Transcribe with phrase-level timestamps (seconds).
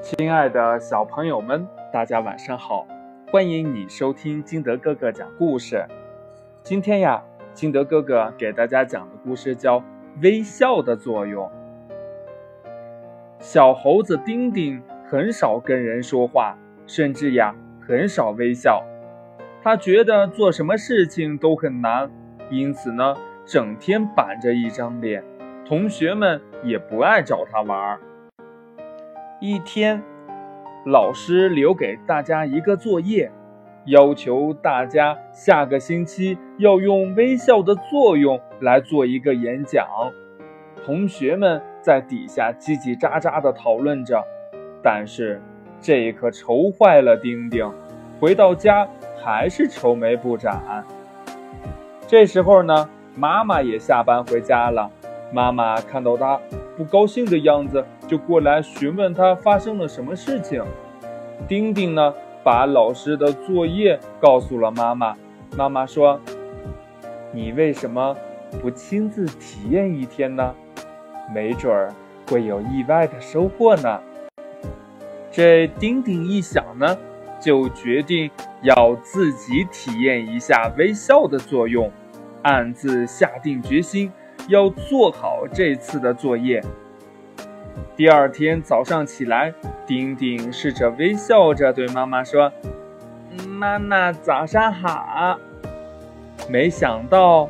[0.00, 2.86] 亲爱的小朋友们，大家晚上好！
[3.32, 5.84] 欢迎你收听金德哥哥讲故事。
[6.62, 7.20] 今天呀，
[7.52, 9.80] 金德哥哥给大家讲的故事叫
[10.22, 11.44] 《微笑的作用》。
[13.40, 14.80] 小猴子丁丁
[15.10, 16.56] 很少跟人说话，
[16.86, 18.84] 甚至呀很少微笑。
[19.62, 22.08] 他觉得做什么事情都很难，
[22.50, 25.24] 因此呢，整天板着一张脸，
[25.66, 28.00] 同学们也不爱找他玩儿。
[29.40, 30.02] 一天，
[30.84, 33.30] 老师留给大家一个作业，
[33.84, 39.86] 要求大家下个星期要用微笑的作用来做一个演讲。
[40.84, 44.20] 同学们在底下叽叽喳喳地讨论着，
[44.82, 45.40] 但是
[45.80, 47.70] 这可愁坏了丁丁。
[48.18, 48.88] 回到家
[49.22, 50.84] 还是愁眉不展。
[52.08, 54.90] 这时候呢，妈妈也下班回家了。
[55.32, 56.40] 妈妈看到他
[56.78, 60.62] 不高兴的样子，就过来询问他发生了什么事情。
[61.48, 62.14] 丁丁呢，
[62.44, 65.16] 把老师的作业告诉了妈妈。
[65.56, 66.20] 妈妈说
[67.34, 68.16] ：“你为什么
[68.62, 70.54] 不亲自体验一天呢？
[71.34, 71.92] 没准儿
[72.30, 74.00] 会有意外的收获呢。”
[75.32, 76.96] 这丁丁一想呢，
[77.40, 78.30] 就决定
[78.62, 81.90] 要自己体验一下微笑的作用，
[82.42, 84.12] 暗自下定决心。
[84.48, 86.62] 要做好这次的作业。
[87.94, 89.52] 第二天早上起来，
[89.86, 92.50] 丁丁试着微笑着对妈妈说
[93.46, 95.38] ：“妈妈，早上好。”
[96.48, 97.46] 没想到，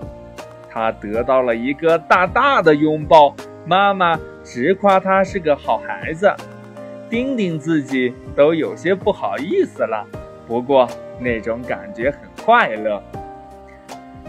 [0.69, 3.33] 他得到了一个大大的拥抱。
[3.65, 6.35] 妈妈直夸他是个好孩子，
[7.09, 10.05] 丁丁自己都有些不好意思了。
[10.49, 10.89] 不过
[11.21, 13.01] 那种感觉很快乐。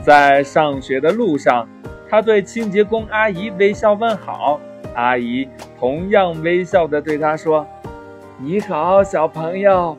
[0.03, 1.67] 在上学的路上。
[2.09, 4.59] 他对清洁工阿姨微笑问好，
[4.95, 5.47] 阿姨
[5.79, 7.67] 同样微笑地对他说
[8.41, 9.95] ：“你好，小朋友。”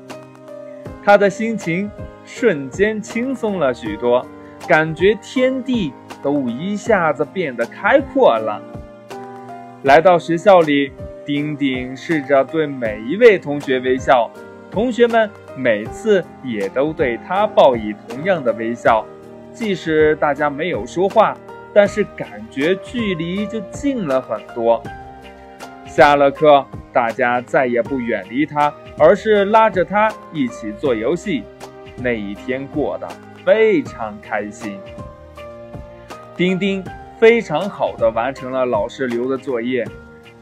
[1.05, 1.91] 他的心情
[2.25, 4.27] 瞬间轻松了许多，
[4.67, 8.61] 感觉天地都一下子变得开阔了。
[9.85, 10.93] 来到学校里，
[11.25, 14.29] 丁丁试着对每一位同学微笑，
[14.71, 19.05] 同学们每次也都对他报以同样的微笑，
[19.53, 21.37] 即使大家没有说话。
[21.73, 24.83] 但是感觉距离就近了很多。
[25.87, 31.43] 下了课，大家再也不远离他，而是拉着他一起做游戏。
[31.97, 33.09] 那一天过得
[33.45, 34.79] 非常开心。
[36.37, 36.83] 丁丁
[37.19, 39.85] 非常好的完成了老师留的作业，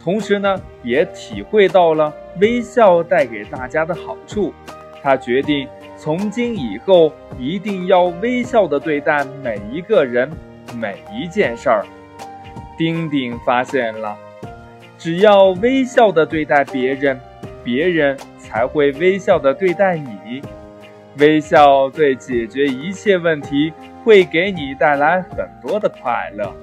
[0.02, 4.52] 同时呢，也体会到了微笑带给大家的好处。
[5.02, 5.66] 他决定
[5.96, 10.30] 从今以后一定要微笑的对待每一个人。
[10.76, 11.84] 每一件事儿，
[12.76, 14.16] 丁丁发现了，
[14.98, 17.18] 只要微笑的对待别人，
[17.64, 20.42] 别人才会微笑的对待你。
[21.18, 23.72] 微笑对解决一切问题
[24.04, 26.54] 会给你带来很多的快乐。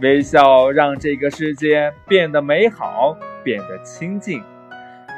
[0.00, 4.42] 微笑让这个世界变得美好，变得清静。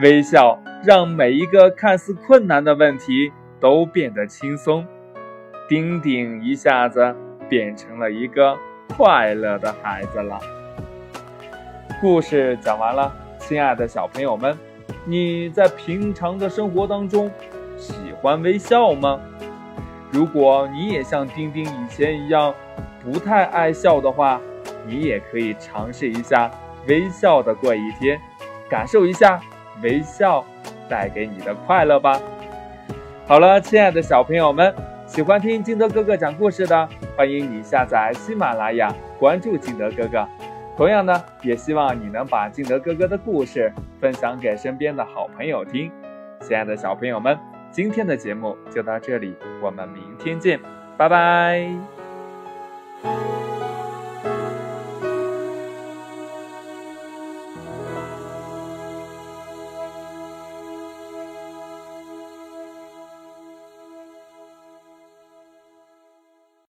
[0.03, 3.31] 微笑让每一个看似困难的问题
[3.61, 4.87] 都变得轻松。
[5.69, 7.15] 丁丁一下子。
[7.49, 8.57] 变成了一个
[8.97, 10.39] 快乐的孩子了。
[12.01, 14.59] 故事讲完了，亲爱的小朋友们，
[15.05, 17.31] 你在平常的生活当中
[17.77, 19.21] 喜欢微笑吗？
[20.11, 22.55] 如果你也像丁丁以前一样
[23.03, 24.41] 不太爱笑的话，
[24.87, 26.51] 你也可以尝试一下
[26.87, 28.21] 微笑的过一天，
[28.69, 29.41] 感受一下
[29.83, 30.45] 微笑
[30.89, 32.21] 带给你的快乐吧。
[33.27, 34.75] 好了，亲爱的小朋友们，
[35.07, 36.89] 喜欢听金德哥哥讲故事的。
[37.17, 40.27] 欢迎你下载喜马拉雅，关注金德哥哥。
[40.77, 45.91] 同样呢，也希望你能把金德哥哥的故事分享给身边的好朋友听。
[46.41, 47.39] 亲爱的小朋友们，
[47.71, 50.59] 今天的节目就到这里，我们明天见，
[50.97, 51.69] 拜拜。